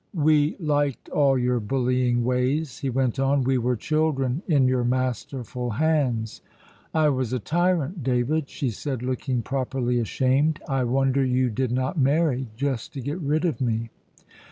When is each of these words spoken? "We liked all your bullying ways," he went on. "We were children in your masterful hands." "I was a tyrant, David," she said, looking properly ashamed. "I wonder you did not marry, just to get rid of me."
"We 0.15 0.55
liked 0.57 1.09
all 1.09 1.37
your 1.37 1.59
bullying 1.59 2.23
ways," 2.23 2.79
he 2.79 2.89
went 2.89 3.19
on. 3.19 3.43
"We 3.43 3.59
were 3.59 3.75
children 3.75 4.41
in 4.47 4.67
your 4.67 4.83
masterful 4.83 5.69
hands." 5.77 6.41
"I 6.91 7.09
was 7.09 7.33
a 7.33 7.37
tyrant, 7.39 8.01
David," 8.03 8.49
she 8.49 8.71
said, 8.71 9.03
looking 9.03 9.43
properly 9.43 9.99
ashamed. 9.99 10.59
"I 10.67 10.85
wonder 10.85 11.23
you 11.23 11.51
did 11.51 11.71
not 11.71 11.99
marry, 11.99 12.47
just 12.57 12.93
to 12.93 12.99
get 12.99 13.19
rid 13.19 13.45
of 13.45 13.61
me." 13.61 13.91